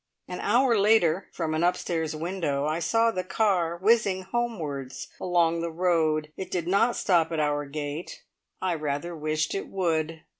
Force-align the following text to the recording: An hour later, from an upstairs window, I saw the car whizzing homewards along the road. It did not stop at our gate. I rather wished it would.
An 0.27 0.39
hour 0.39 0.75
later, 0.79 1.27
from 1.31 1.53
an 1.53 1.63
upstairs 1.63 2.15
window, 2.15 2.65
I 2.65 2.79
saw 2.79 3.11
the 3.11 3.23
car 3.23 3.77
whizzing 3.77 4.23
homewards 4.23 5.09
along 5.19 5.61
the 5.61 5.69
road. 5.69 6.33
It 6.35 6.49
did 6.49 6.67
not 6.67 6.95
stop 6.95 7.31
at 7.31 7.39
our 7.39 7.65
gate. 7.67 8.23
I 8.59 8.73
rather 8.73 9.15
wished 9.15 9.53
it 9.53 9.67
would. 9.67 10.23